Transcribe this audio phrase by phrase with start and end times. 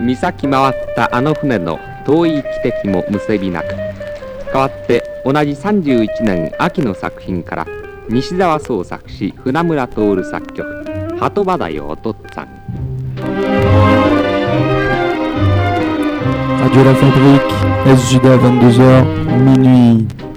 [0.00, 3.68] 岬回ったあの船の遠い汽笛もむせびなく
[4.52, 7.66] 代わって同じ31年秋の作品から
[8.08, 10.84] 西澤創作詞船村徹作曲
[11.20, 12.48] 「鳩場だよおとっつぁん」
[16.60, 17.54] Radio La Fabrique,
[17.86, 19.04] SJD à 22h,
[19.40, 20.27] minuit.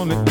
[0.00, 0.29] Only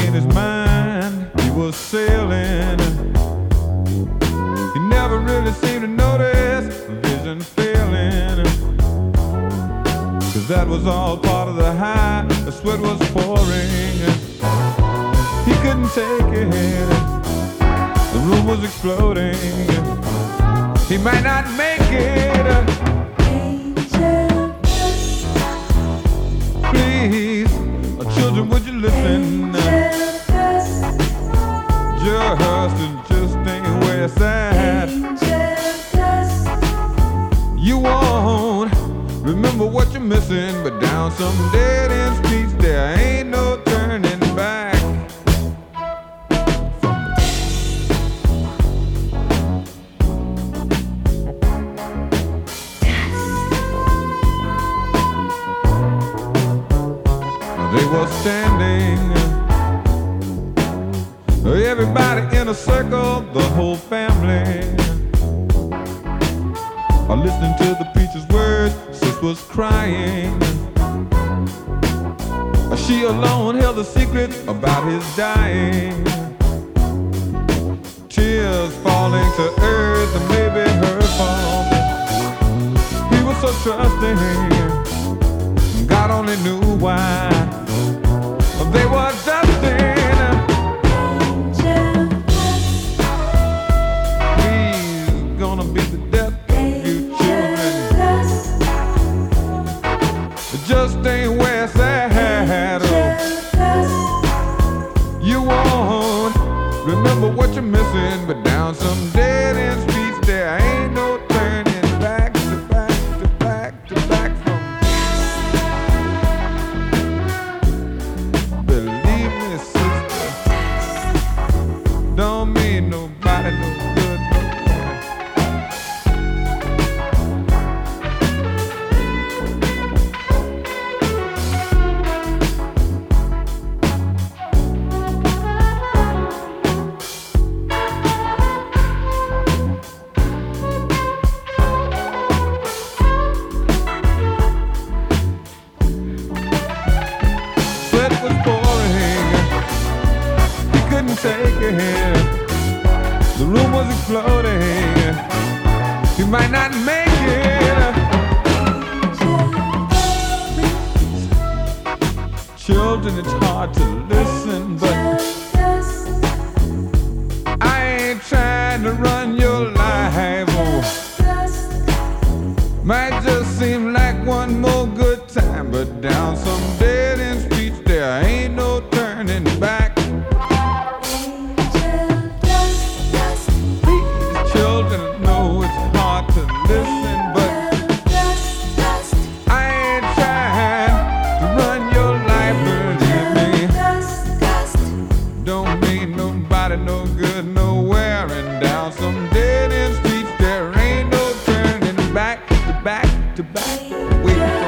[203.77, 204.58] to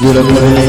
[0.00, 0.68] Radio La Forêt,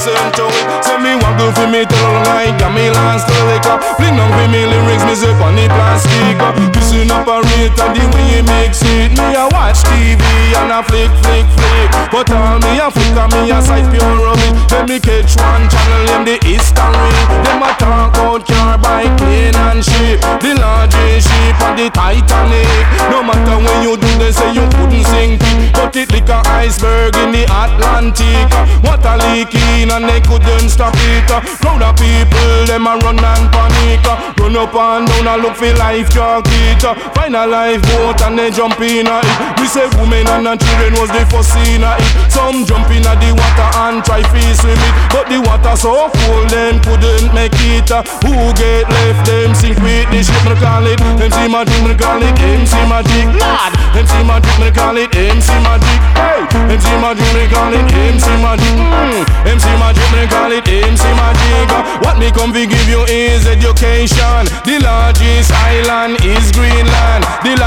[0.00, 0.64] listen to it.
[0.82, 3.76] Tell me what good for me, tell like Gamila and Stolica.
[4.00, 6.40] Fling down for me lyrics, me zip on the plastic.
[6.74, 9.12] Listen operator, the way you mix it.
[9.12, 10.22] Me I watch TV
[10.56, 11.88] and I flick, flick, flick.
[12.08, 14.56] But all me a flick and me a size pure rubbish.
[14.72, 17.12] Let me catch one channel in the history.
[17.44, 18.69] Them a talk about car,
[19.00, 20.20] bike, plane and ship.
[20.40, 22.68] The largest ship on the Titanic.
[23.10, 25.40] No matter when you do, they say you couldn't sink.
[25.72, 28.48] But it like an iceberg in the Atlantic.
[28.84, 31.30] Water leaking and they couldn't stop it.
[31.60, 34.04] Crowd of people, them a run and panic.
[34.38, 36.82] Run up and down and look for life jacket.
[37.14, 39.49] Find a lifeboat and they jump in it.
[39.60, 42.32] We say women and children was the first scene of it.
[42.32, 44.94] Some jump in a the water and try to swim it.
[45.12, 47.92] But the water so full, them couldn't make it.
[48.24, 50.96] Who get left, them sink with the ship, me call it.
[51.20, 52.32] MC Magic, me call it.
[52.40, 53.76] MC Magic, lad.
[53.92, 55.12] MC Magic, me call it.
[55.12, 56.40] MC Magic, hey.
[56.72, 57.84] MC Magic, me call it.
[57.84, 59.22] MC Magic, mm.
[59.44, 60.64] MC Magic, me call it.
[60.64, 61.68] MC Magic.
[62.00, 64.48] What me come to give you is education.
[64.64, 67.28] The largest island is Greenland.
[67.44, 67.60] The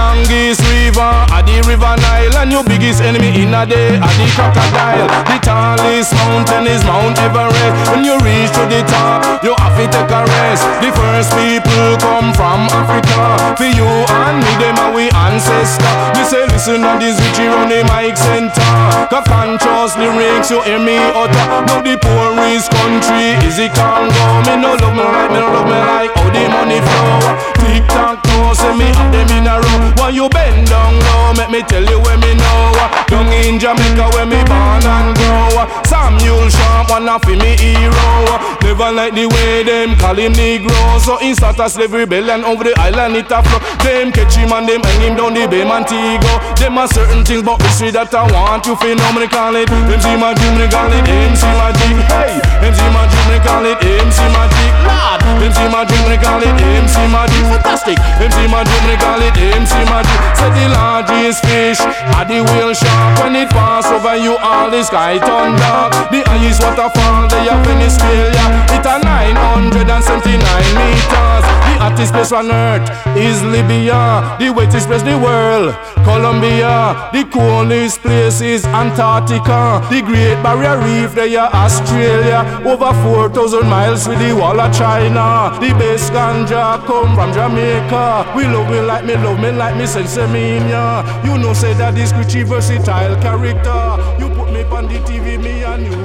[0.54, 2.38] longest river are the River Nile.
[2.38, 5.08] And your biggest enemy in a day are the crocodile.
[5.26, 7.92] The tallest mountain is Mount Everest.
[7.92, 10.64] When you reach to the top, you have to take a rest.
[10.82, 13.56] The first people come from Africa.
[13.58, 15.94] For you and me, them are we ancestor.
[16.18, 18.74] Me say listen to this Richie on the mic center.
[19.10, 21.46] Cause conscious lyrics, you hear me utter.
[21.66, 24.26] Now the poorest country is the Congo.
[24.46, 27.22] Me no love me right, me no love me like how the money flow.
[27.58, 29.94] Tick tock toe, say me have them in a row.
[29.98, 31.34] Why you bend down low?
[31.34, 32.74] Make me tell you where me know.
[33.08, 35.66] Down in Jamaica where me born and grow.
[35.86, 38.54] Samuel Sharpe, one of me hero.
[38.62, 41.00] Never like the way them call him Negro.
[41.00, 43.60] So he start a slave rebellion over the island it a flow.
[43.84, 46.32] Them catch him and them hang him down the Bay Montego.
[46.58, 49.12] Them are certain things about history that I want you to know.
[49.14, 51.96] Me call it MC Magic, me call it MC Magic.
[52.10, 54.72] Hey, MC Magic, me call it MC Magic.
[54.88, 57.44] Lord, MC Magic, me call it MC Magic.
[57.52, 57.98] Fantastic.
[58.20, 60.20] MC Magic, me call it MC Magic.
[60.38, 61.80] Say the largest fish,
[62.16, 63.20] are the whale shark.
[63.24, 65.94] When it pass over you, all the sky turn dark.
[66.12, 68.46] The highest waterfall, they are Venezuela.
[68.76, 70.34] It a 979
[70.78, 71.44] meters.
[71.68, 72.86] The hottest place on earth
[73.18, 74.36] is Libya.
[74.40, 77.10] The wettest place in the world, Colombia.
[77.14, 79.82] The coolest place is Antarctica.
[79.90, 82.44] The Great Barrier Reef, they are Australia.
[82.66, 85.56] Over 4,000 miles with the wall of China.
[85.60, 88.33] The best ganja come from Jamaica.
[88.36, 91.04] We love me like me, love me like me, sense me in ya.
[91.24, 93.98] You know, say that this Richie versatile character.
[94.20, 96.03] You put me on the TV, me and newsreader.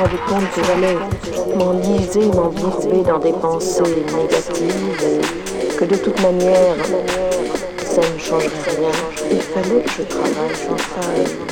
[0.00, 0.96] toujours avec moi, ne jamais
[1.56, 3.82] m'enliser, m'envourber dans des pensées
[4.16, 5.20] négatives,
[5.78, 6.76] que de toute manière,
[7.84, 8.48] ça ne changerait
[8.78, 8.90] rien.
[9.30, 11.06] Il fallait que je travaille, sans ça,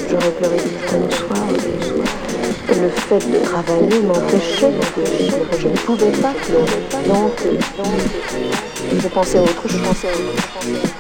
[0.09, 1.47] j'aurais pleuré du matin au soir.
[2.69, 4.83] Le fait de travailler m'empêchait de
[5.59, 6.83] Je ne pouvais pas pleurer.
[7.07, 7.33] Donc,
[8.93, 9.81] je pensais à autre chose.
[9.81, 10.21] Je pensais à autre
[10.63, 10.93] chose.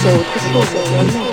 [0.00, 1.27] 手う、私同士は。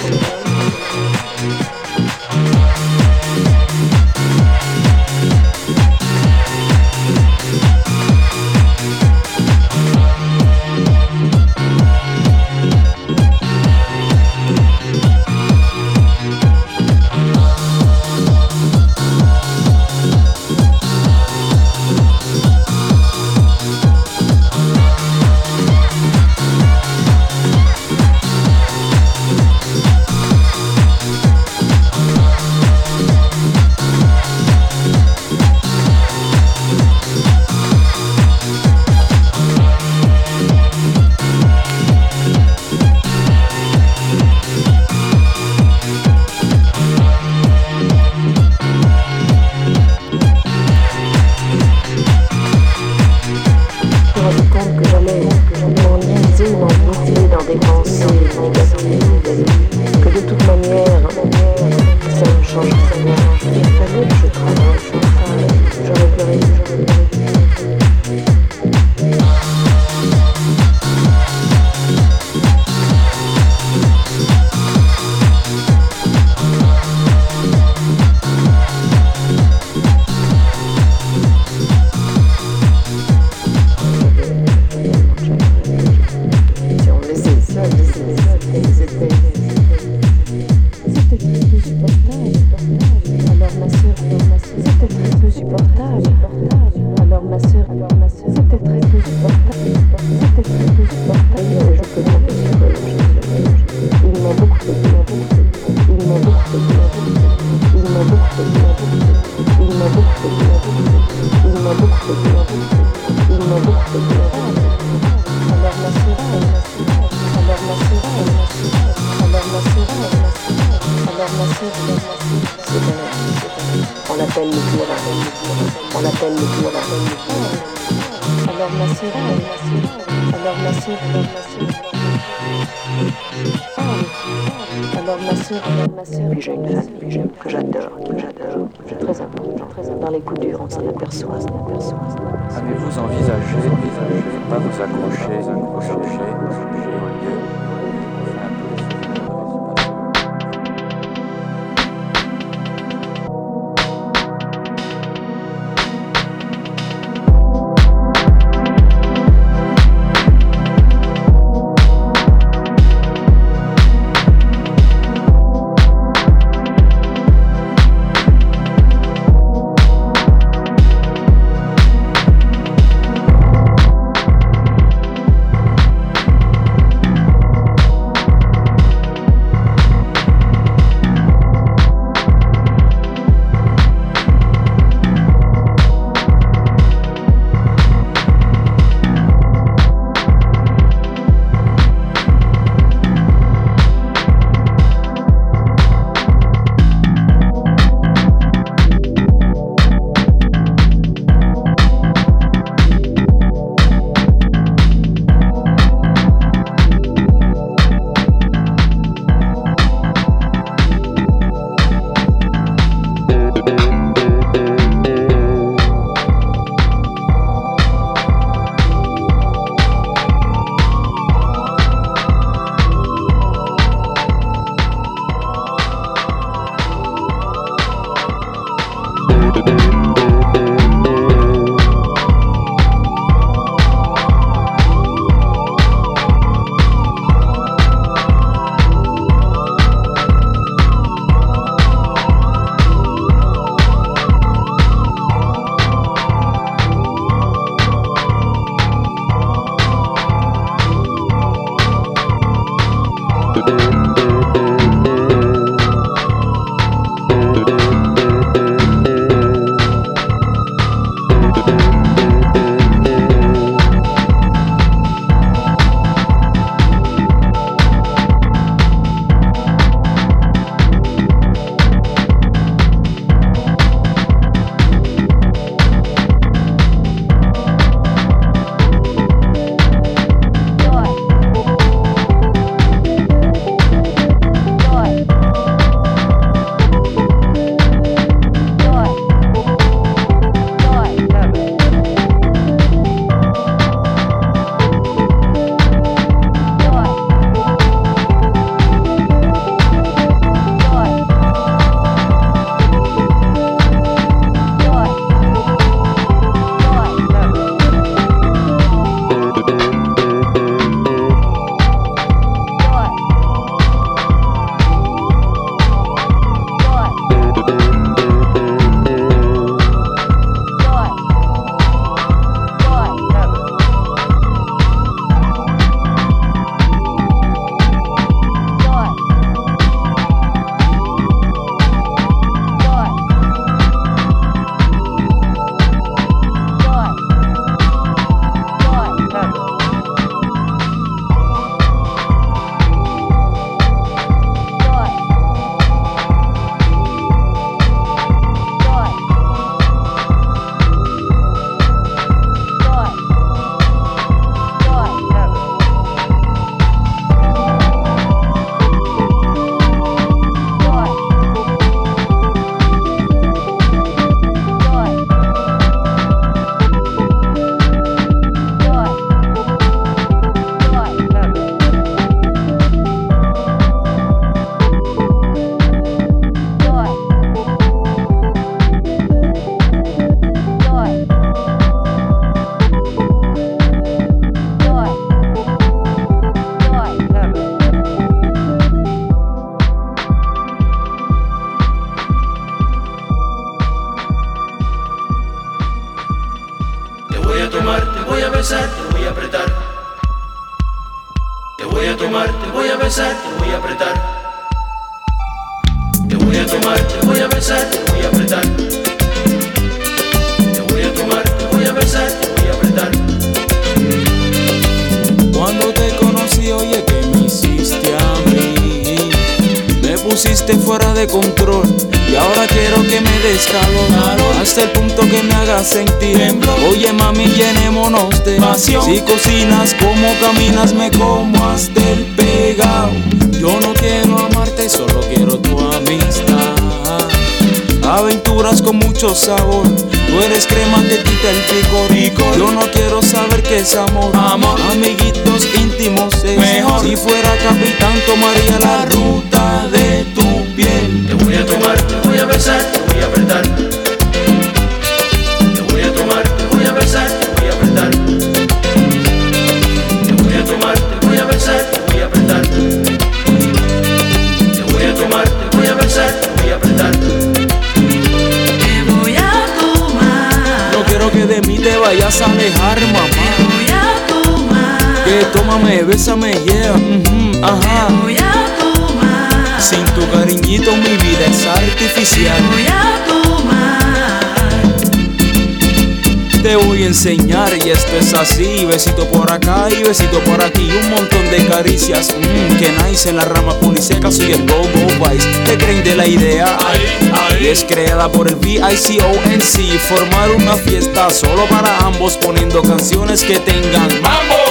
[498.92, 504.65] ICONC formar una fiesta solo para ambos poniendo canciones que tengan mambo.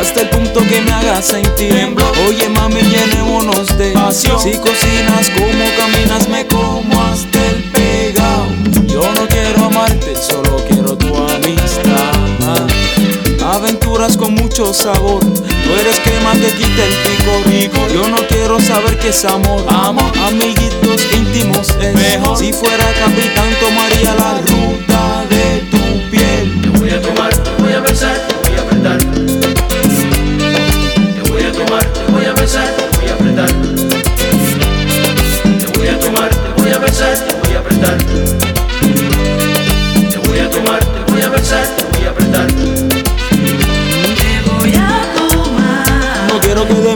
[0.00, 1.94] hasta el punto que me haga sentir
[2.26, 4.40] Oye mami, llenémonos de pasión.
[4.40, 8.46] Si cocinas como caminas, me como hasta el pegado.
[8.86, 12.14] Yo no quiero amarte, solo quiero tu amistad.
[13.44, 16.94] Aventuras con mucho sabor, no eres crema que quita el
[17.50, 17.88] pico.
[17.92, 20.12] Yo no quiero saber qué es amor, amor.
[20.26, 22.38] Amiguitos íntimos es mejor.
[22.38, 24.93] Si fuera capitán tomaría la ruta.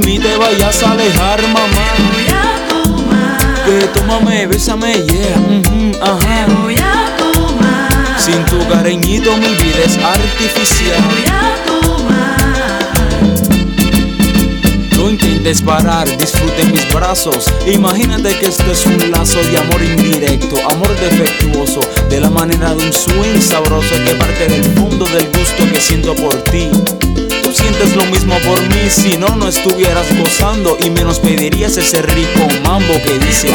[0.09, 1.87] Mí te vayas a alejar, mamá.
[2.13, 3.65] Voy a tomar.
[3.67, 5.37] Que tómame, bésame, yeah.
[5.37, 6.47] mhm, ajá.
[6.47, 8.19] Te voy a tomar.
[8.19, 11.03] Sin tu cariñito mi vida es artificial.
[11.11, 12.39] Voy a tomar.
[14.97, 17.45] No intentes parar, disfrute mis brazos.
[17.67, 22.83] Imagínate que esto es un lazo de amor indirecto, amor defectuoso, de la manera de
[22.83, 26.71] un swing sabroso que parte del fondo del gusto que siento por ti.
[27.59, 32.47] Sientes lo mismo por mí, si no, no estuvieras gozando y menos pedirías ese rico
[32.63, 33.49] mambo que dice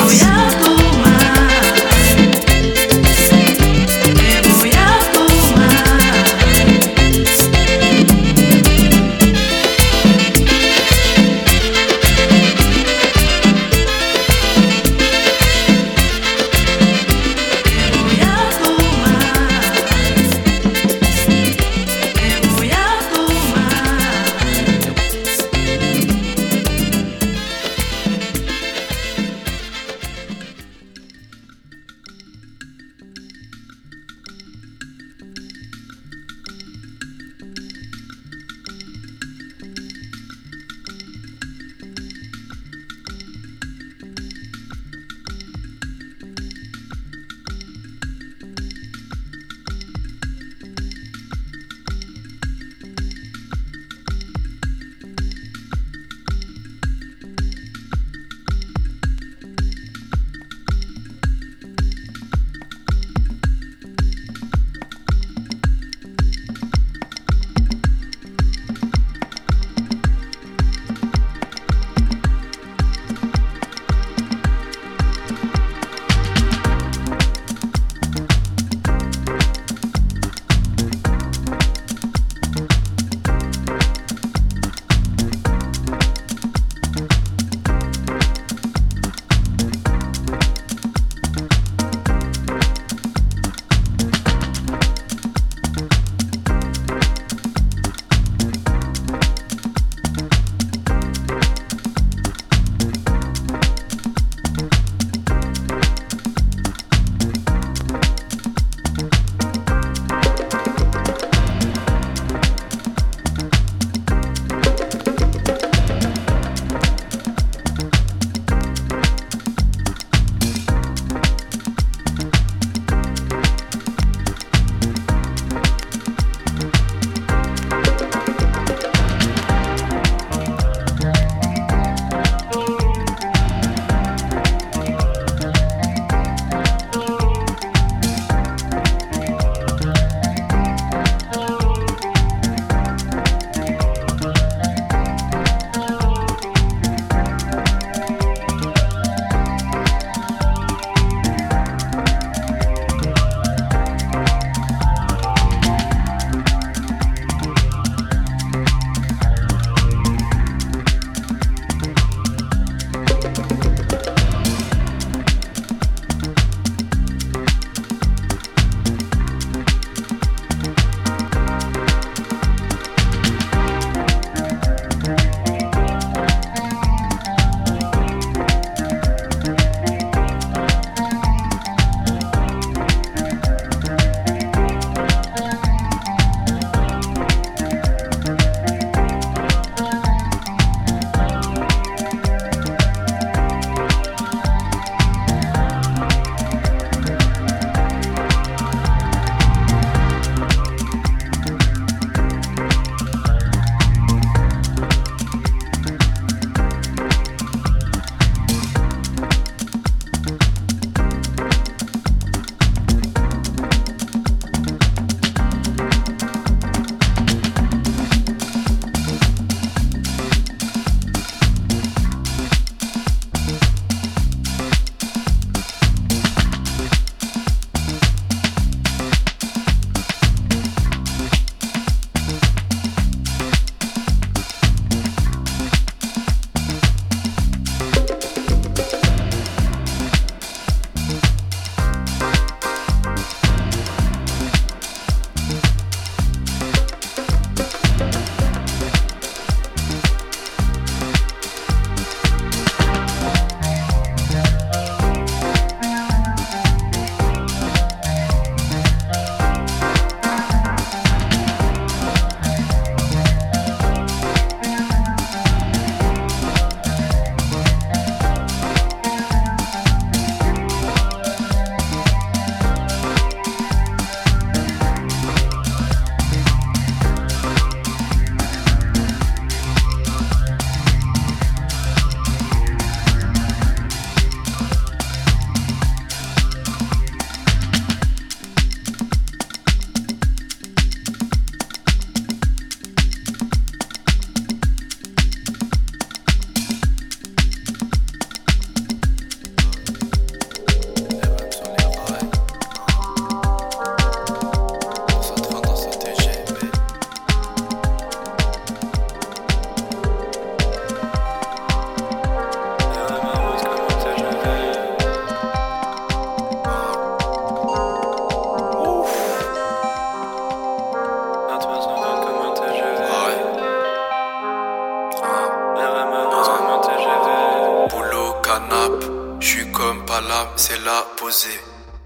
[331.33, 331.59] la posée.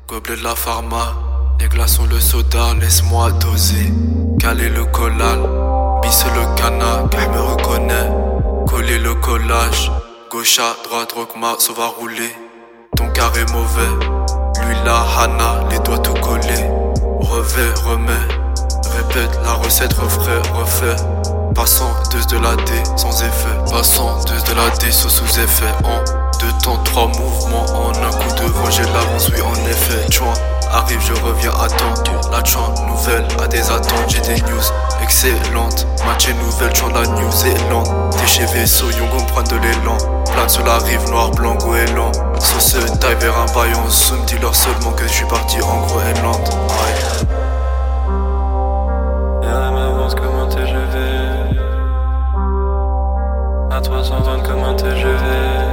[0.08, 1.14] Gobelet de la pharma,
[1.60, 3.92] les glaçons, le soda, laisse-moi doser.
[4.40, 5.40] Caler le collal,
[6.02, 8.10] bisser le canard, qu'elle me reconnaît.
[8.68, 9.92] Coller le collage,
[10.32, 12.34] gauche à droite, rockma, ça va rouler.
[12.96, 14.06] Ton carré mauvais,
[14.66, 16.70] lui la Hana, les doigts tout collés.
[17.20, 18.28] Revais, remets,
[18.96, 20.96] répète la recette, refrais, refait.
[21.54, 23.72] Passant deux de la D sans effet.
[23.72, 25.74] Passant deux de la D sous sous effet.
[26.40, 27.66] Deux temps, trois mouvements.
[27.74, 30.12] En un coup de vent, j'ai l'avance, oui, en effet.
[30.12, 30.34] Chouin,
[30.72, 32.30] arrive, je reviens à temps.
[32.32, 34.64] La chouin nouvelle a des attentes, j'ai des news
[35.02, 35.88] excellentes.
[36.06, 37.88] Match nouvelle, chouin la New Zélande.
[38.12, 38.88] T'es chez vaisseau,
[39.28, 39.98] prend de l'élan.
[40.32, 42.12] Plane sur la rive noire, blanc, goéland.
[42.40, 46.42] Sauce taille vers un baillon, zoom, dis-leur seulement que je suis parti en Groenland.
[46.70, 47.28] Ouais.
[53.70, 55.67] À 320 comme un TGV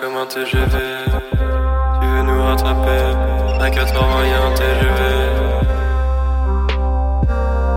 [0.00, 0.78] Comme un TGV
[2.00, 3.14] Tu veux nous rattraper.
[3.60, 5.00] À 80 y'a un TGV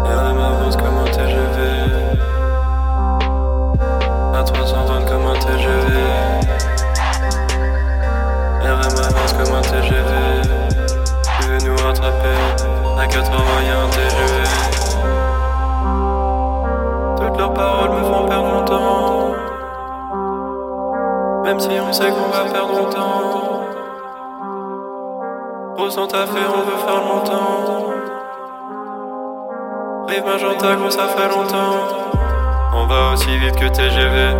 [0.05, 1.57] RM avance comme un TGV
[4.33, 5.87] À 320 comme un TGV
[8.61, 10.11] RM avance comme un TGV
[11.39, 12.39] Tu veux nous rattraper.
[12.97, 13.35] À 80
[13.67, 14.43] y'a un TGV
[17.17, 19.24] Toutes leurs paroles me font perdre mon temps
[21.45, 23.61] Même si on sait qu'on va perdre mon temps.
[25.77, 27.85] Ressent ta on veut faire montant
[30.07, 31.85] Rive magenta, gros, ça fait longtemps.
[32.73, 34.33] On va aussi vite que TGV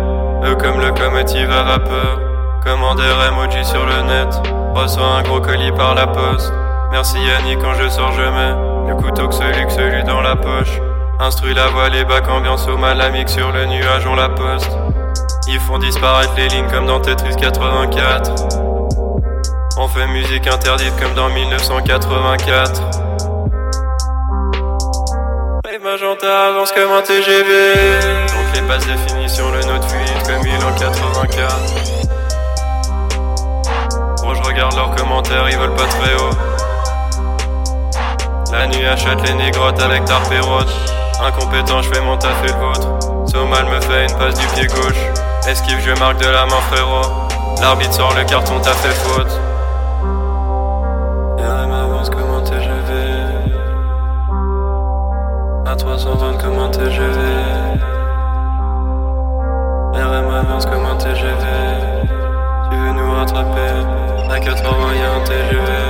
[0.46, 2.18] Eux comme locomotive à vapeur.
[2.64, 4.42] Commander emoji sur le net.
[4.74, 6.52] Reçois un gros colis par la poste.
[6.90, 10.34] Merci Yannick, quand je sors je mets Le couteau que celui que celui dans la
[10.34, 10.80] poche.
[11.20, 14.76] Instruis la voix, les bacs, ambiance au malamique Sur le nuage on la poste
[15.48, 18.30] Ils font disparaître les lignes comme dans Tetris 84
[19.78, 22.82] On fait musique interdite comme dans 1984
[25.64, 27.74] Rive magenta avance comme un TGV
[28.26, 31.56] Donc les passes définition, le nôtre fuite comme il en 84
[34.22, 36.34] Bon je regarde leurs commentaires, ils veulent pas très haut.
[38.52, 40.74] La nuit achète les négrottes avec Tarpérote
[41.22, 42.88] Incompétent, je fais mon taf et le vôtre.
[43.28, 45.25] Somal me fait une passe du pied gauche.
[45.48, 47.28] Esquive, je marque de la main, frérot.
[47.60, 49.40] L'arbitre sort le carton, t'as fait faute.
[51.38, 52.92] RM avance comme un TGV.
[55.64, 57.18] À 320 comme un TGV.
[59.94, 61.46] RM avance comme un TGV.
[62.68, 63.86] Tu veux nous rattraper?
[64.28, 65.85] À 80 y'a un TGV.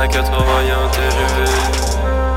[0.00, 2.29] À 80 y'a un TGV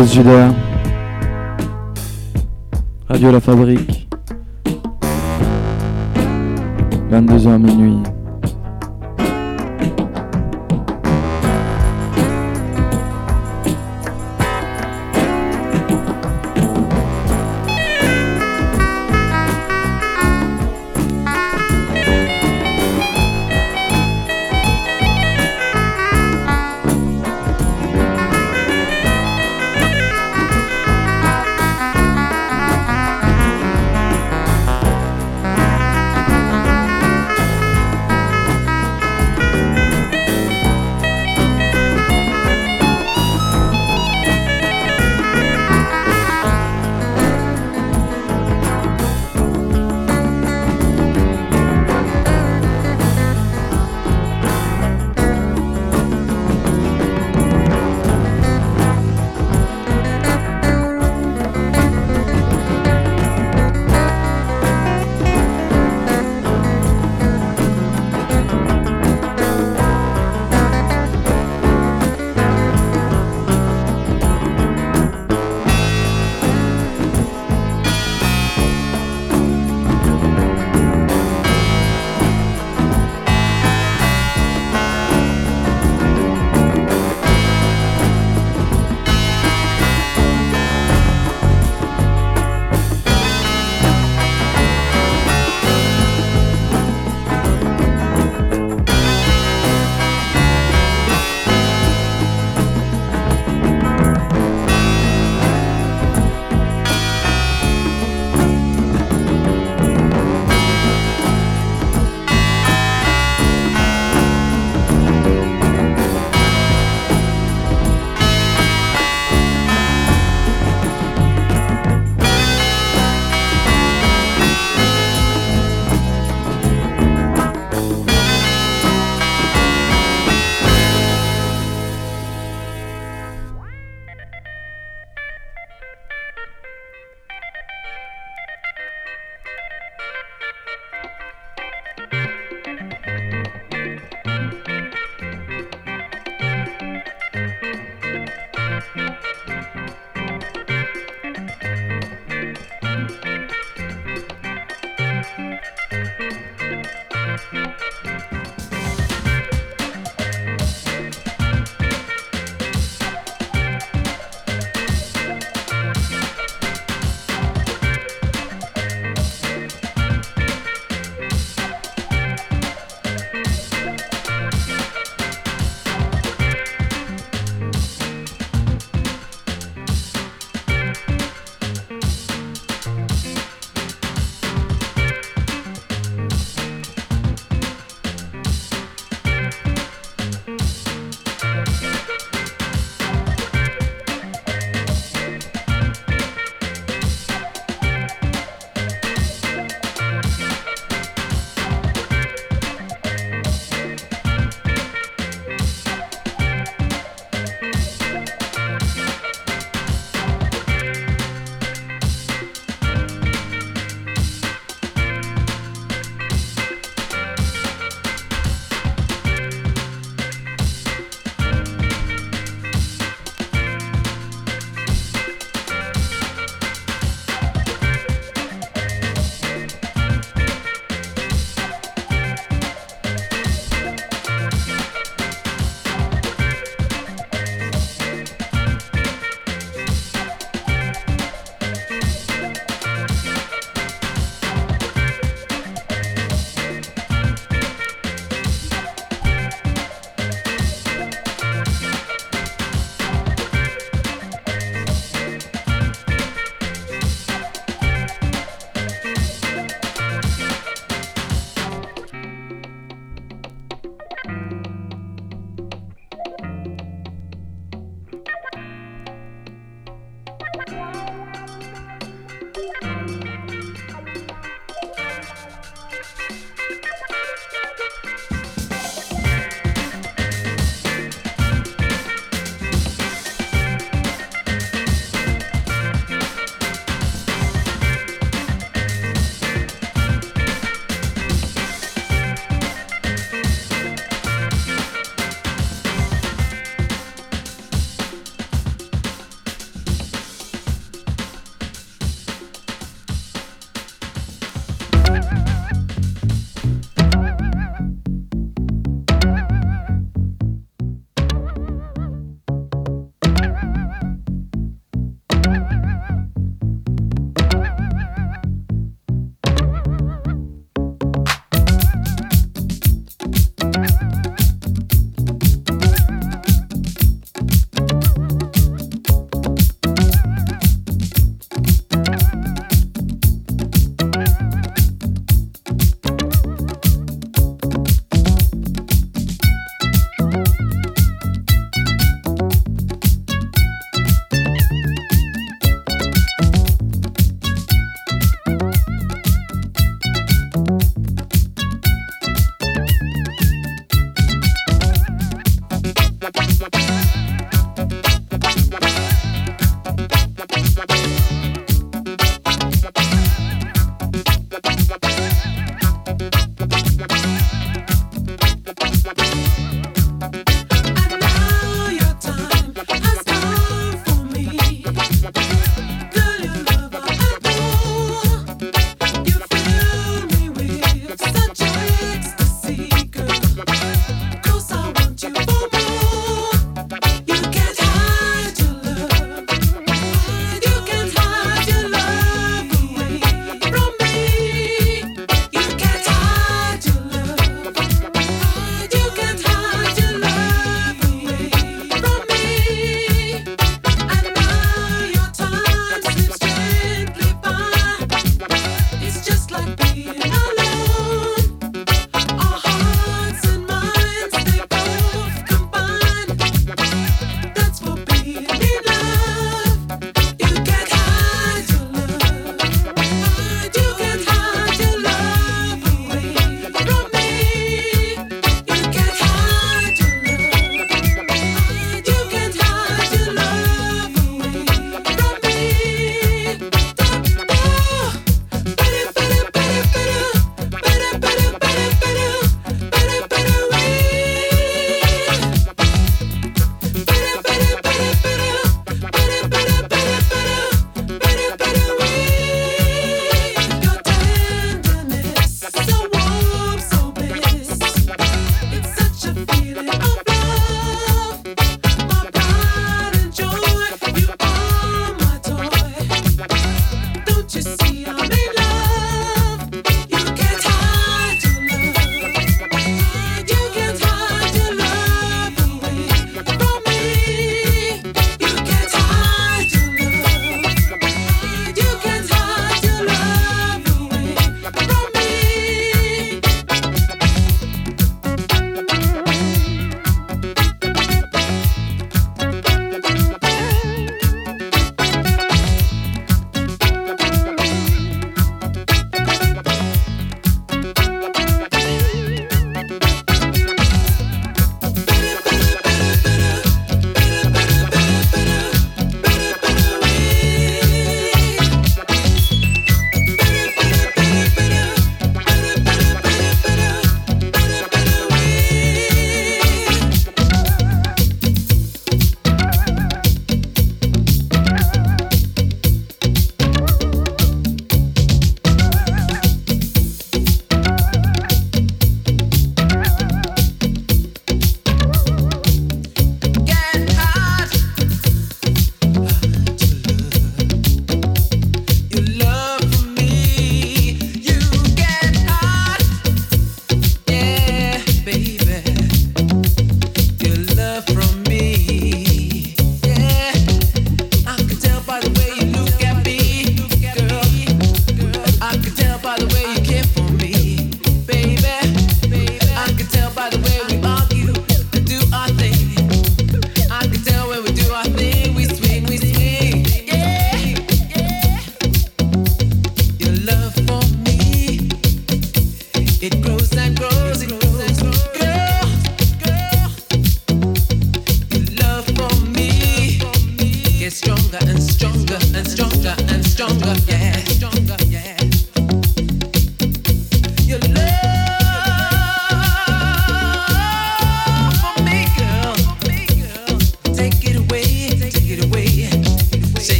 [0.00, 0.54] SJDA.
[3.06, 4.08] Radio La Fabrique.
[7.10, 8.19] 22h minuit.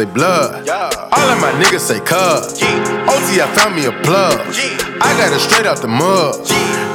[0.00, 0.68] Say blood.
[0.68, 2.62] All of my niggas say cuz.
[3.12, 4.40] OT, I found me a plug.
[5.04, 6.40] I got it straight out the mud.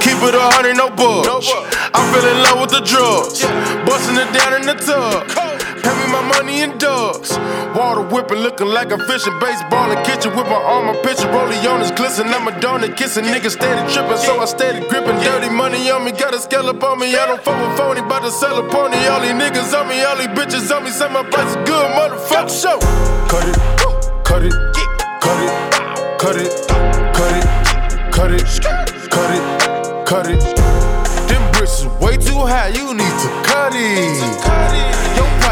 [0.02, 1.49] Keep it a hundred, no bugs.
[1.94, 3.45] I'm feeling love with the drugs.
[3.86, 5.27] Busting it down in the tub.
[5.84, 6.95] Pay me my money in dubs.
[7.96, 11.32] Water whipping, looking like a fishing baseball in kitchen with my arm, my picture.
[11.32, 12.28] Rollie on his glisten.
[12.28, 13.24] I'm a donut kissing.
[13.24, 15.18] Niggas steady tripping, so I steady gripping.
[15.24, 17.16] Dirty money on me, got a scale up on me.
[17.16, 18.98] I don't fuck with phony, bout to sell a pony.
[19.08, 20.90] All these niggas on me, all these bitches on me.
[20.90, 22.52] Say my price is good, motherfucker.
[22.52, 22.80] Show.
[23.30, 23.56] Cut it,
[24.26, 24.54] cut it,
[25.24, 25.56] cut it,
[26.20, 26.52] cut it,
[27.16, 27.46] cut it,
[28.12, 28.44] cut it,
[29.10, 30.42] cut it, cut it.
[31.30, 34.95] Them bricks is way too high, you need to cut it.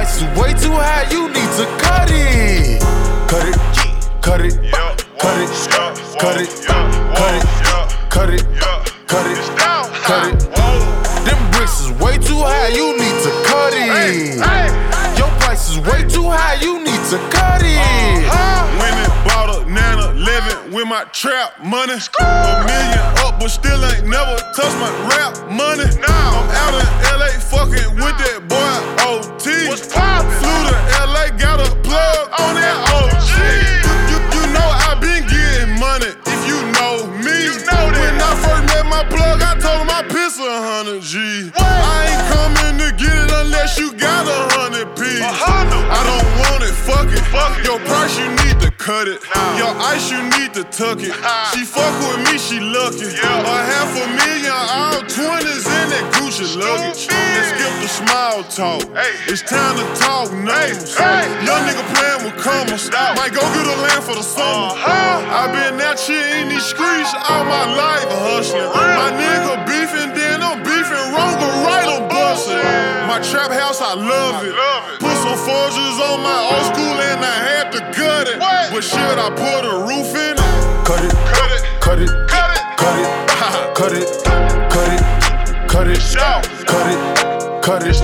[0.03, 2.81] Price is way too high, you need to cut it.
[3.29, 3.55] Cut it,
[4.21, 4.59] cut it,
[5.17, 5.49] cut it,
[6.19, 7.45] cut it, cut it,
[8.11, 8.43] cut it,
[9.07, 9.39] cut it,
[10.03, 10.39] cut it.
[11.23, 15.02] Them bricks is way too high, you need to cut it.
[15.23, 17.79] Your price is way too high, you need to cut it.
[17.79, 18.67] Uh-huh.
[18.75, 21.95] Women bought a nana, living with my trap money.
[21.95, 25.87] A million up, but still ain't never touched my rap money.
[26.03, 28.75] Now I'm out in LA fucking with that boy
[29.07, 29.71] OT.
[29.71, 30.27] What's poppin'?
[30.43, 30.75] Flew to
[31.07, 33.31] LA, got a plug on that OG.
[33.79, 37.47] You, you, you know I been getting money if you know me.
[37.63, 41.47] when I first met my plug, I told him I piss a hundred G.
[41.55, 42.22] I ain't
[42.53, 45.21] coming to get it unless you got a hundred piece.
[45.21, 47.23] I don't want it, fuck it.
[47.33, 47.65] Fuck it.
[47.65, 49.21] Your price, you need to cut it.
[49.57, 51.13] Your ice, you need to tuck it.
[51.53, 53.09] She fuck with me, she lucky.
[53.09, 57.07] A half a million, all twenties in that Gucci luggage.
[57.09, 58.83] Let's skip the smile talk.
[58.93, 59.13] Hey.
[59.31, 60.93] It's time to talk names.
[60.93, 61.47] numbers.
[61.47, 62.89] Young nigga playing with commas.
[62.91, 64.73] Might go get a land for the summer.
[64.75, 68.69] huh i been out here in these streets all my life hustling.
[68.73, 70.12] My nigga beefing,
[73.07, 74.55] My trap house, I love it.
[74.99, 78.39] Put some forges on my old school and I had to gut it.
[78.39, 80.39] But shit, I put a roof in it.
[80.87, 83.07] Cut it, cut it, cut it, cut it,
[83.37, 84.07] cut it, cut it,
[84.71, 85.03] cut it,
[85.69, 85.99] cut it,
[86.65, 86.99] cut it,
[87.61, 87.95] cut it.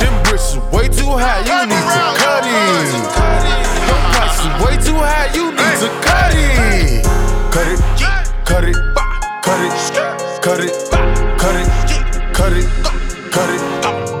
[0.00, 2.92] Them bricks is way too high, you need to cut it.
[3.88, 7.06] Your price is way too high, you need to cut it.
[7.54, 7.80] Cut it,
[8.44, 8.76] cut it,
[9.42, 9.72] cut it,
[10.42, 10.72] cut it,
[11.38, 11.66] cut it,
[12.34, 12.66] cut it,
[13.32, 13.97] cut it,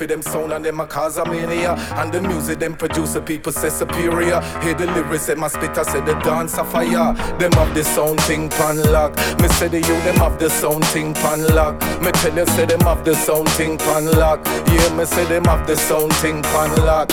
[0.00, 1.74] For them sound and them a cause a mania.
[2.00, 4.40] And the music them produce the people say superior.
[4.62, 7.12] Hear the lyrics them a spit I say the dance a fire.
[7.38, 9.14] Them have the sound thing pan lock.
[9.40, 11.74] Me say the youth them have the sound thing pan lock.
[12.00, 14.40] Me tell you say them have the sound thing pan lock.
[14.72, 17.10] Yeah, me say them have the sound thing pan lock.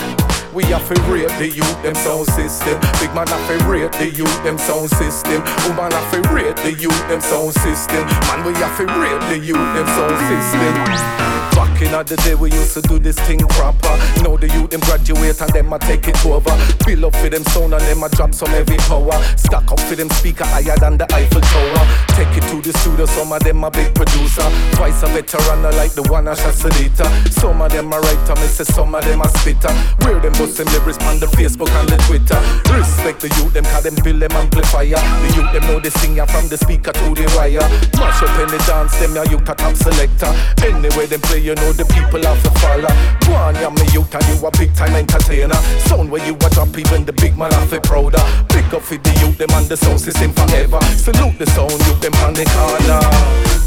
[0.53, 2.79] We have to rate the youth them sound system.
[3.03, 5.43] Big man have to rate the youth them sound system.
[5.67, 8.07] Woman have to rate the youth them sound system.
[8.31, 11.36] Man we have to rate the youth them sound system.
[11.77, 13.93] Back in the day we used to do this thing proper.
[14.25, 16.49] Now the youth them graduate and them a take it over.
[16.81, 19.13] Build up for them sound and them a drop some heavy power.
[19.37, 21.85] Stack up for them speaker higher than the Eiffel Tower.
[22.17, 24.41] Take it to the studio, some of them a big producer.
[24.73, 27.05] Twice a veteran I like the one a Shasalita.
[27.29, 29.69] Some of them a writer, me say some of them a spitter.
[30.01, 32.41] Where them bust them lyrics on the Facebook and the Twitter.
[32.73, 34.97] Respect the youth them cause them build them amplifier.
[34.97, 37.61] The youth them know the singer from the speaker to the wire.
[38.01, 40.33] Mash up in the dance, them ya youth a top selector.
[40.65, 42.93] Anyway them play, you know the people have to follow.
[43.25, 45.59] Go on, ya me youth and you a big time entertainer.
[45.87, 48.23] Sound where you a drop, even the big man have it prouder.
[48.49, 50.79] Big up for the youth them and the sound system forever.
[50.95, 53.03] Salute the sound youth them on the corner.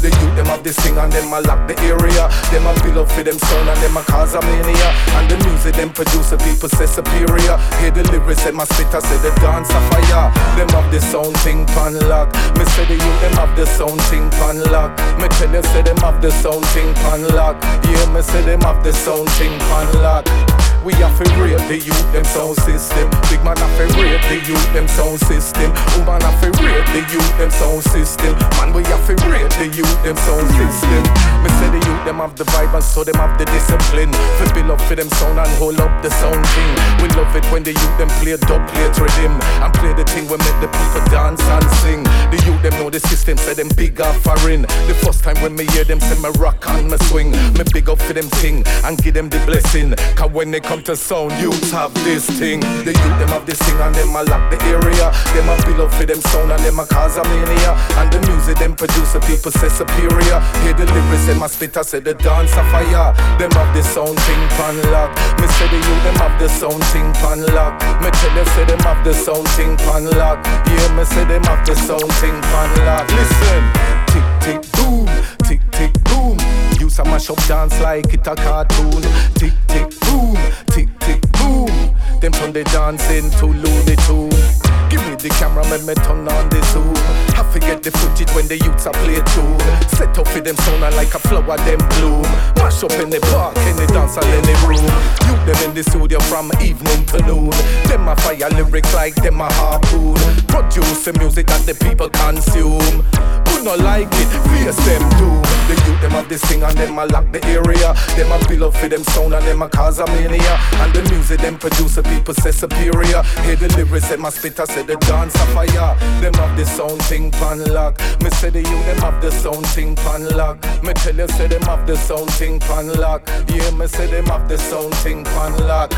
[0.01, 2.25] The youth them have this thing and them a lock the area.
[2.49, 4.89] Them a build up for them sound and them a cause a mania.
[5.13, 7.53] And the music them produce the people say superior.
[7.77, 10.33] Hear the lyrics and my spit I say the dance a fire.
[10.57, 12.33] Them have the sound thing pan lock.
[12.57, 14.89] Me say the youth them have the sound thing pan lock.
[15.21, 17.61] Me tell you say them have the sound thing pan lock.
[17.91, 20.40] Yeah, me say them have the sound thing pan lock.
[20.81, 23.05] We have to rate the youth them sound system.
[23.29, 25.69] Big man have to rate the youth them sound system.
[25.93, 28.33] Woman have to rate the youth them sound system.
[28.57, 31.03] Man we have to rate the youth them sound system.
[31.45, 34.09] Me say the youth them have the vibe and so them have the discipline.
[34.41, 36.73] For build up for them sound and hold up the sound thing.
[36.97, 40.25] We love it when the youth them play dub, play rhythm and play the thing
[40.33, 42.01] we make the people dance and sing.
[42.33, 44.65] The youth them know the system, say them big off foreign.
[44.89, 47.85] The first time when me hear them say me rock and me swing, me big
[47.85, 49.93] up for them thing and give them the blessing.
[50.17, 52.61] Cause when they come to sound, youths have this thing.
[52.87, 55.11] The youth them have this thing and them a lock the area.
[55.35, 57.75] Them a build up for them sound and them a cause a mania.
[57.99, 60.39] And the music them produce the people say superior.
[60.63, 63.11] Hear the lyrics them a spit I say the dance a fire.
[63.35, 65.11] Them have this sound thing pan lock.
[65.43, 67.75] Me say the youth them have this sound thing pan lock.
[67.99, 70.39] Me tell you say them have this sound thing pan lock.
[70.71, 73.11] Yeah, me say them have this sound thing pan lock.
[73.11, 73.63] Listen,
[74.07, 75.03] tick tick boom,
[75.43, 76.60] tick tick boom.
[76.91, 79.01] Use a mash up dance like it a cartoon.
[79.35, 80.35] Tick tick boom,
[80.71, 81.95] tick tick boom.
[82.19, 84.70] Them turn they dancing to Looney Tune.
[84.91, 86.91] Give me the camera, let me turn on the zoom.
[87.39, 89.57] I forget the footage when the youths a play tune.
[89.95, 92.27] Set up for them sound like a flower them bloom.
[92.59, 94.83] Mash up in the park, in the dance in the room.
[95.23, 97.55] You them in the studio from evening to noon.
[97.87, 100.19] Them a fire lyrics like them a harpoon.
[100.51, 103.07] Produce the music that the people consume.
[103.47, 105.41] Who not like it, face them doom.
[105.71, 107.95] The youth them have this thing and them a lock the area.
[108.19, 110.59] Them a build up for them sound and them a cause a mania.
[110.83, 113.23] And the music them produce the people say superior.
[113.47, 115.95] Hear the lyrics and my spit I say the dance a fire.
[116.21, 117.99] Them have the sound thing pan lock.
[118.21, 120.57] Me say the youth them have the sound thing pan lock.
[120.83, 123.27] Me tell you say them have the sound thing pan lock.
[123.47, 125.91] Yeah, me say them have the sound thing pan lock.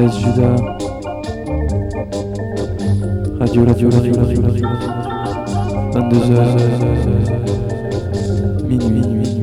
[0.00, 0.60] S Judas.
[3.38, 4.68] Radio, radio, radio, radio, radio.
[5.92, 6.56] 22h.
[8.66, 9.39] Minuit, minuit, minuit.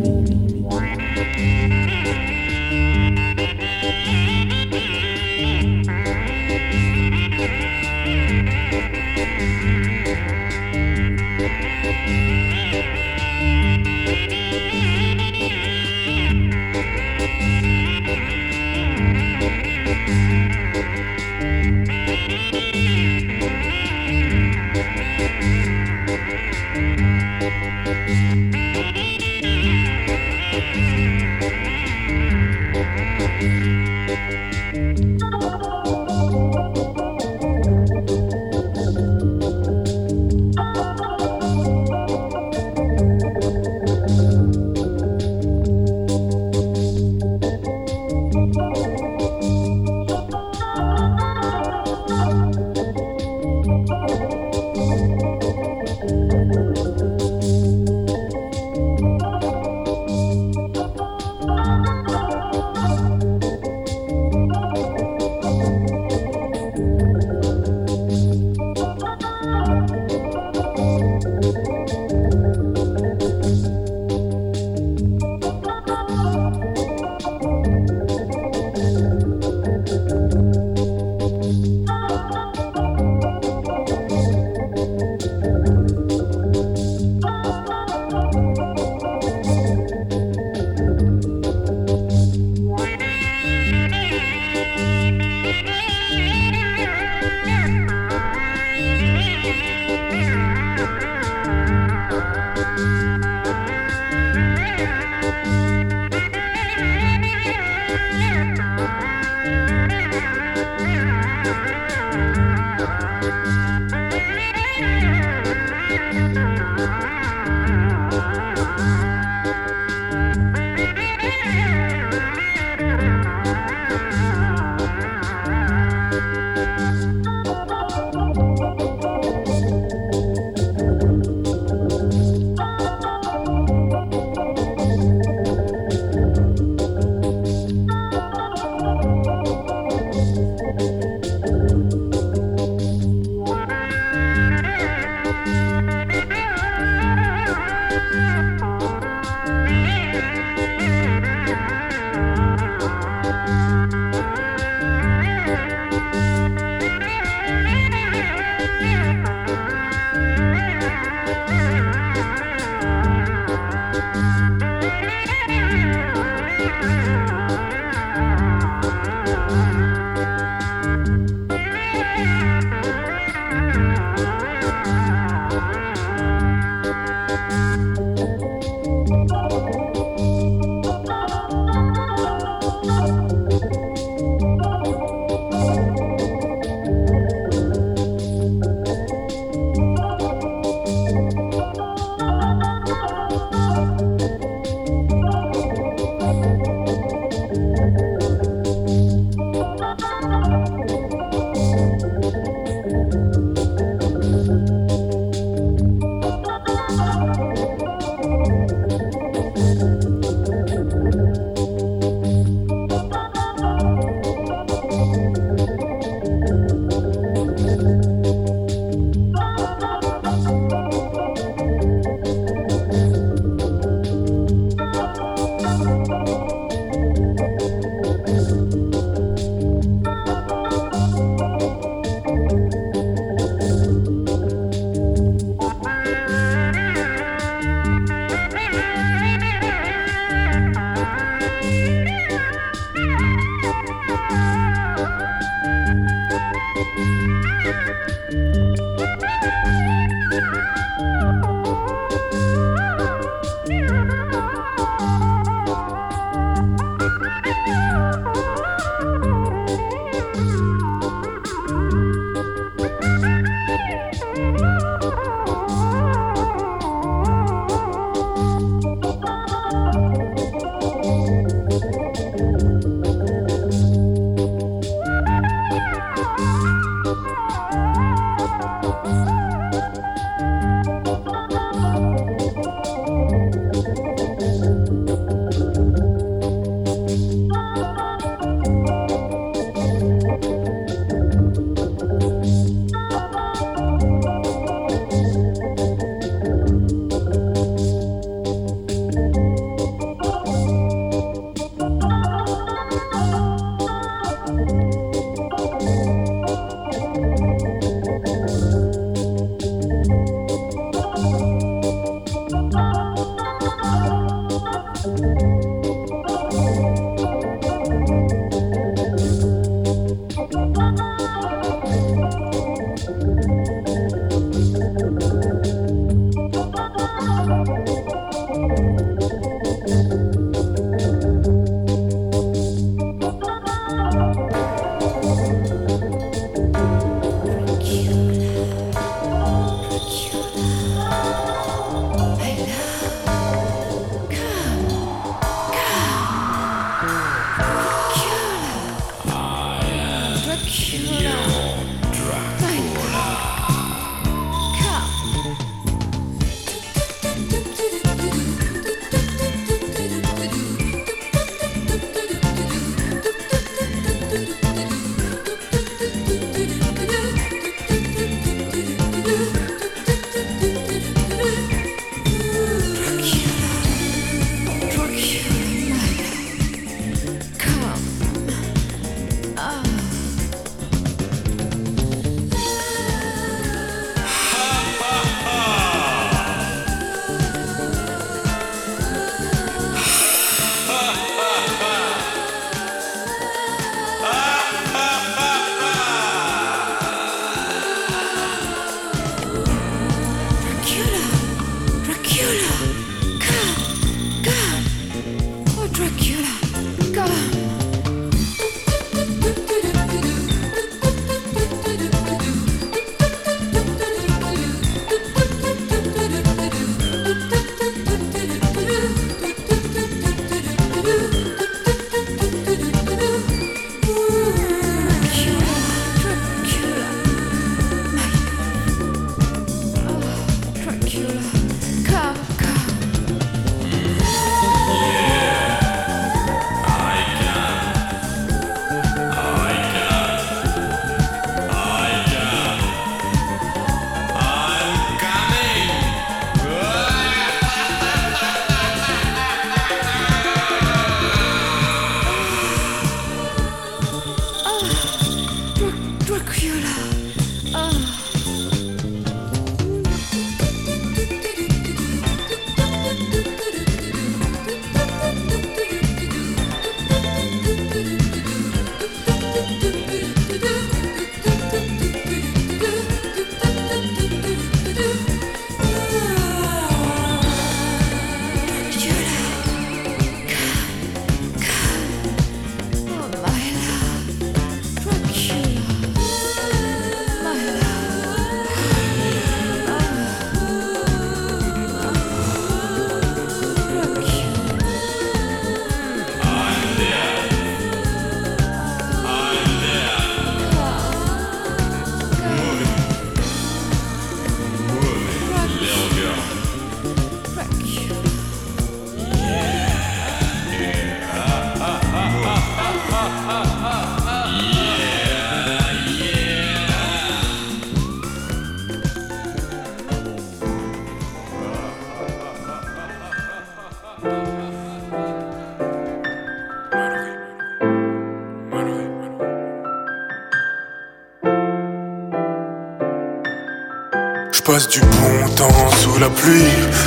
[534.85, 536.61] Du bon temps sous la pluie.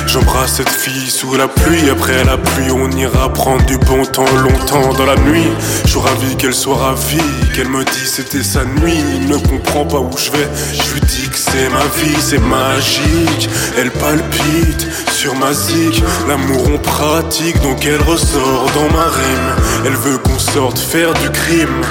[0.05, 1.89] J'embrasse cette fille sous la pluie.
[1.89, 5.47] Après la pluie, on ira prendre du bon temps longtemps dans la nuit.
[5.85, 7.17] Je suis ravi qu'elle soit ravie,
[7.55, 9.01] qu'elle me dise c'était sa nuit.
[9.15, 10.49] Il ne comprend pas où je vais.
[10.73, 13.49] Je lui dis que c'est ma vie, c'est magique.
[13.77, 16.03] Elle palpite sur ma zig.
[16.27, 19.55] L'amour on pratique, donc elle ressort dans ma rime.
[19.85, 21.81] Elle veut qu'on sorte faire du crime.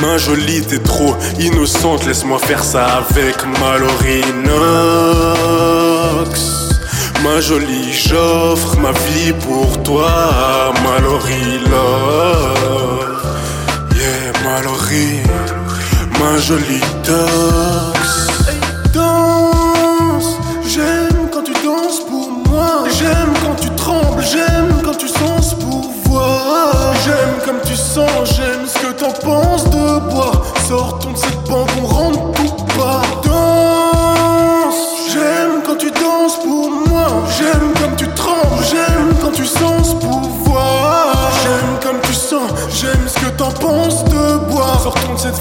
[0.00, 2.06] Ma jolie, t'es trop innocente.
[2.06, 4.78] Laisse-moi faire ça avec Mallory Knox.
[7.24, 13.22] Ma jolie, j'offre ma vie pour toi, Mallory Love.
[13.96, 15.22] Yeah, Mallory,
[16.20, 16.80] ma jolie.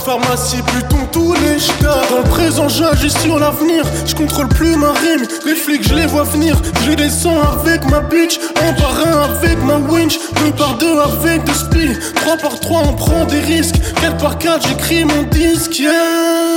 [0.07, 2.07] Pharmacie, plutôt tous les stars.
[2.09, 3.83] Dans le présent, j'agis sur l'avenir.
[4.05, 5.27] Je contrôle plus ma rime.
[5.45, 6.55] Les flics, je les vois venir.
[6.85, 8.39] Je descends avec ma bitch.
[8.65, 10.17] Un par un avec ma winch.
[10.39, 11.87] Deux par deux avec des spi.
[12.15, 13.75] Trois par trois, on prend des risques.
[14.01, 15.77] Quatre par quatre, j'écris mon disque.
[15.77, 16.56] Yeah.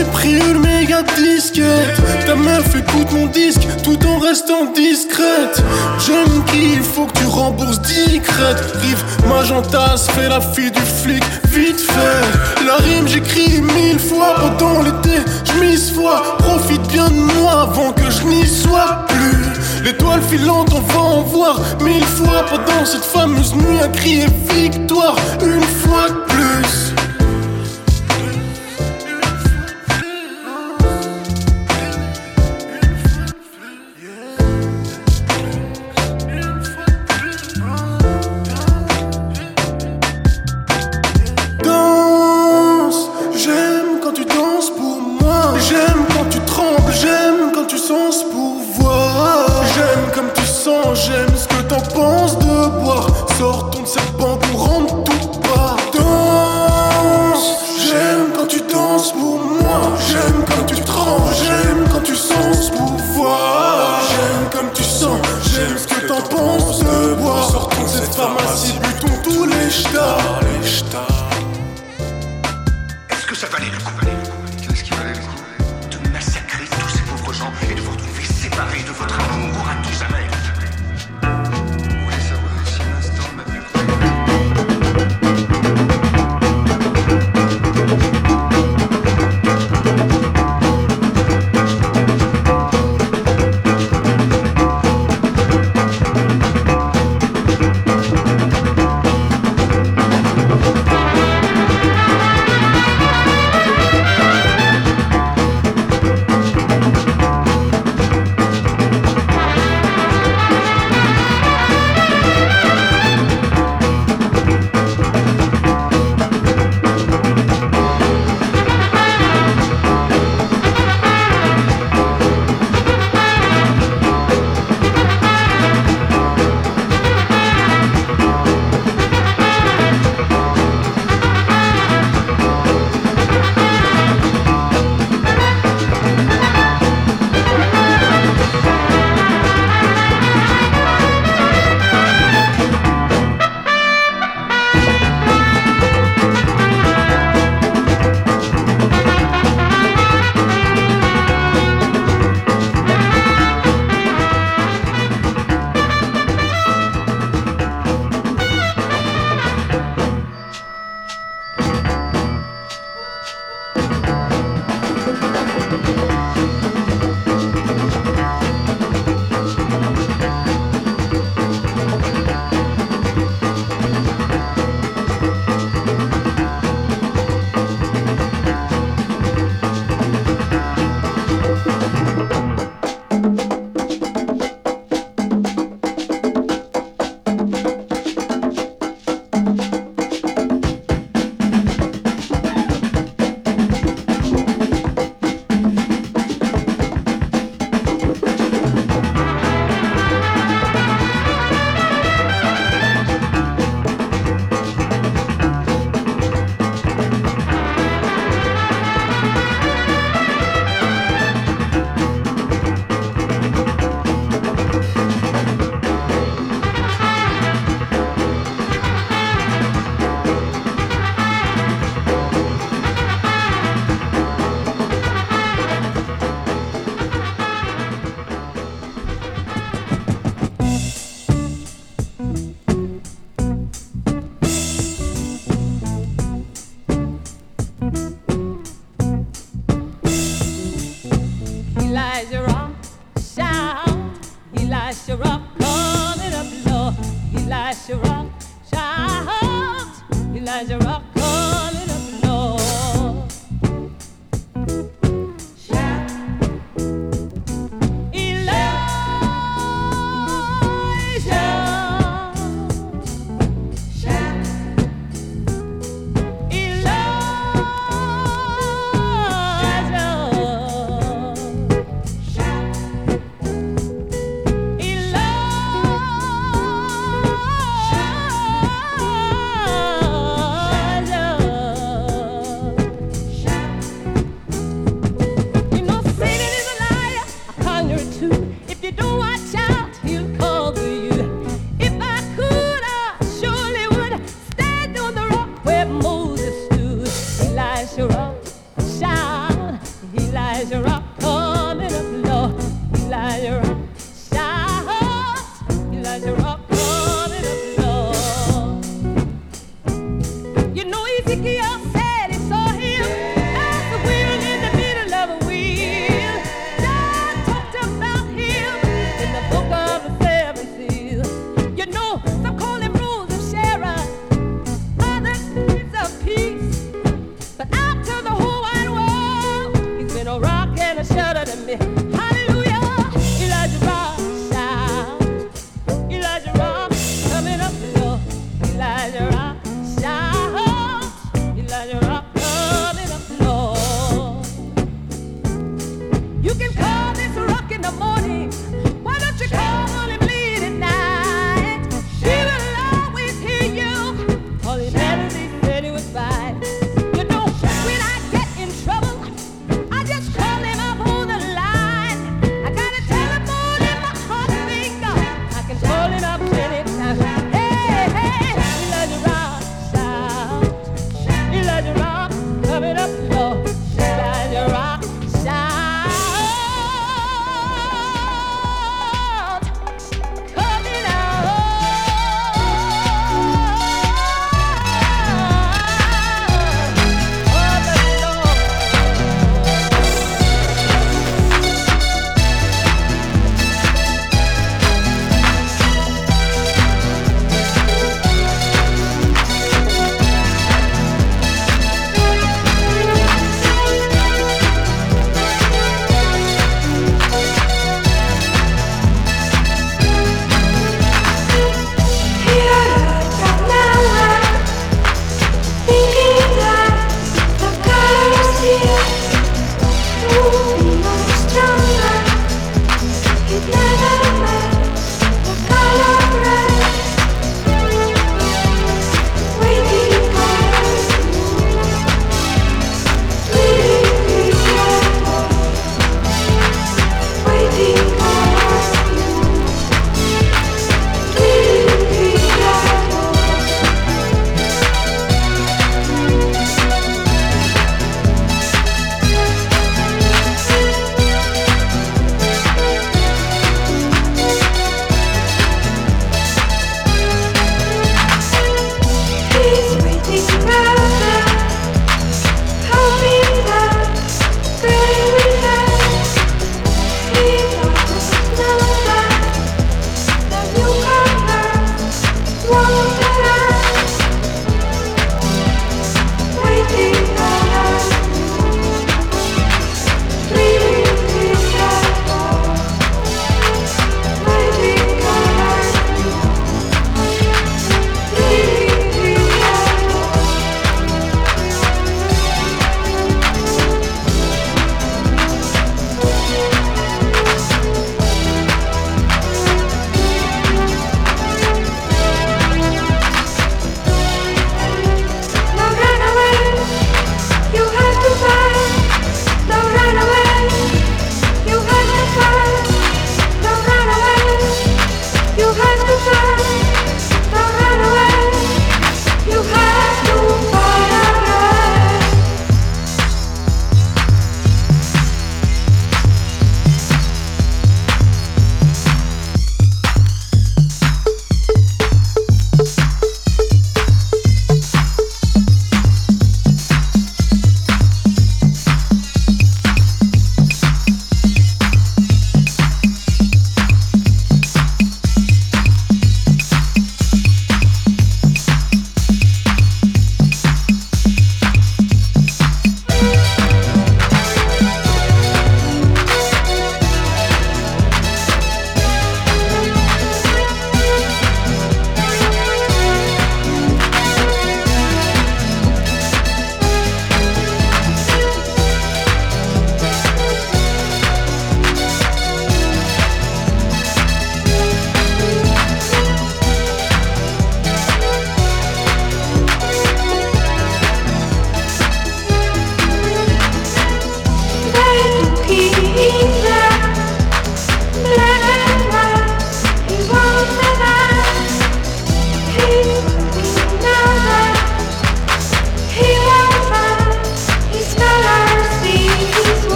[0.00, 5.62] T'es pris une méga disquette Ta meuf écoute mon disque tout en restant discrète.
[5.98, 11.22] J'aime qu'il faut que tu rembourses discrète Rive Magentas fait la fille du flic
[11.52, 12.64] vite fait.
[12.66, 18.10] La rime j'écris mille fois pendant l'été Je fois profite bien de moi avant que
[18.10, 19.84] je n'y sois plus.
[19.84, 22.46] L'étoile filante on va en voir mille fois.
[22.48, 24.24] Pendant cette fameuse nuit à crier
[24.54, 25.16] victoire.
[25.42, 26.06] Une fois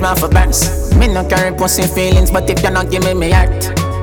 [0.00, 2.70] You know tears me off a burst Me no carry pussy feelings But if you
[2.70, 3.52] not give me me heart.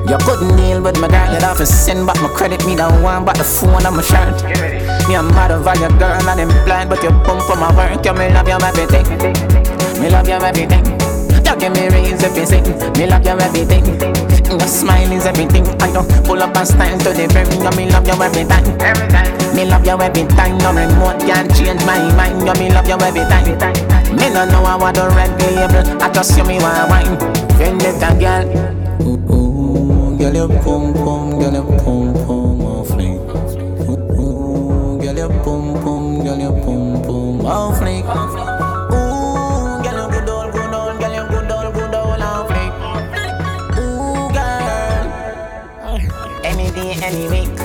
[0.06, 3.02] You couldn't deal with my girl You'd have to send back my credit Me don't
[3.02, 4.38] want but the phone on my shirt.
[5.08, 8.06] Me a mad over your girl And I'm blind But you pump for my work.
[8.06, 9.06] You me love you everything.
[9.98, 10.86] Me love you everything.
[11.34, 12.62] You give me reason to sing.
[12.94, 13.98] Me love you everything.
[14.46, 15.66] Your smile is everything.
[15.82, 18.70] I don't pull up and stand to the brim You me love you every time
[19.50, 20.58] Me love you every time.
[20.62, 22.46] No remote can change my mind.
[22.46, 26.36] You me love you every time Me no know what the red label I just
[26.36, 27.18] you me want wine
[27.58, 28.68] Vendetta girl
[30.18, 33.20] Girl, your pum pum, girl, your pum pum off flick.
[34.18, 38.04] Ooh, girl, your pum pum, girl, your pum pum flick.
[38.04, 42.20] Ooh, girl, you good old, good old, girl, you good old, good old.
[43.78, 45.04] Ooh, girl.
[46.44, 47.56] Any day, any week.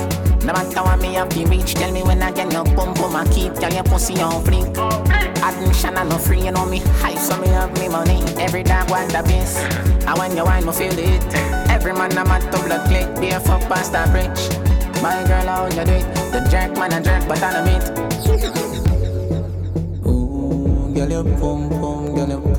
[0.44, 3.12] No matter what me have to reach, tell me when I get no pump on
[3.12, 5.23] my keep, tell your pussy on flick.
[5.44, 8.22] Admission and no free, you know me high, so me have me money.
[8.38, 9.58] Every dog want the best,
[10.06, 11.22] and when you wine, me feel it.
[11.68, 14.48] Every man I'm at to blood click, be a fuck past the bridge.
[15.02, 16.06] My girl, how you do it?
[16.32, 17.84] The jerk man a jerk, but I don't meet.
[20.94, 22.53] Girl, your pum pum, girl, your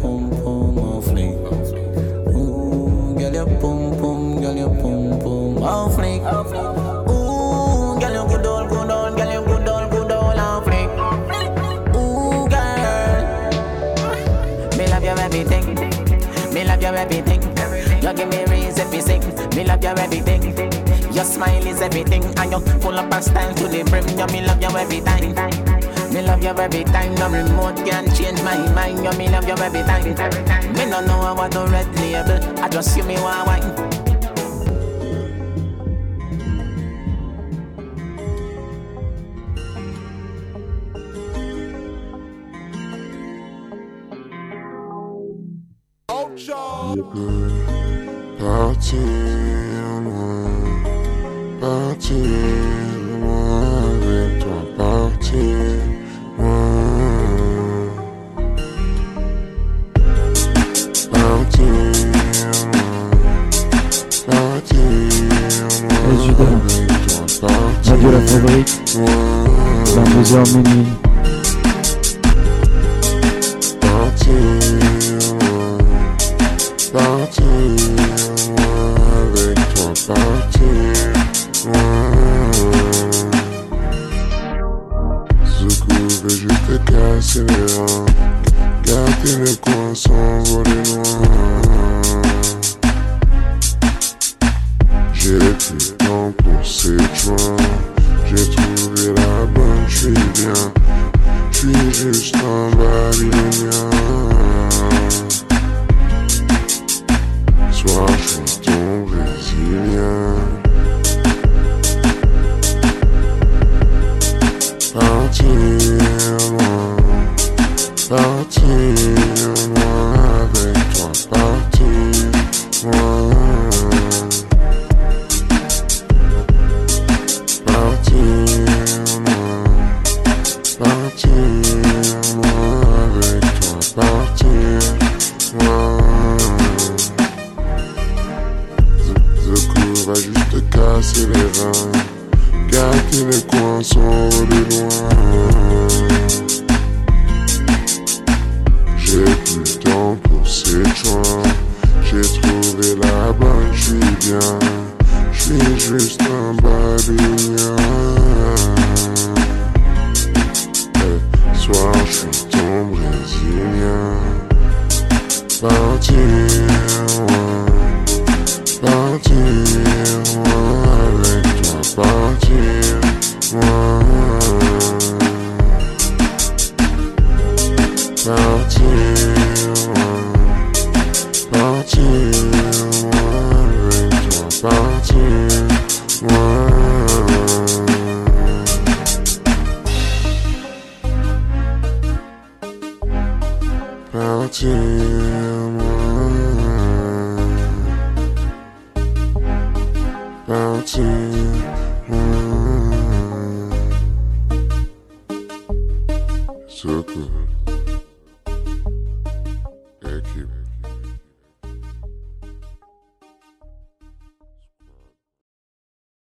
[19.56, 20.44] Me love you everything.
[21.14, 24.06] Your smile is everything, and you full up of style to the brim.
[24.20, 25.34] You me love you every time.
[26.14, 27.16] Me love you every time.
[27.16, 29.04] No remote can change my mind.
[29.04, 30.04] You me love you every time.
[30.74, 32.60] Me no know what the red label.
[32.62, 33.85] I just you me want wine.